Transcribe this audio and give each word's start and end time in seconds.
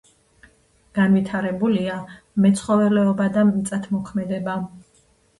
განვითარებულია 0.99 1.97
მეცხოველეობა 2.45 3.27
და 3.35 3.43
მიწათმოქმედება. 3.51 4.57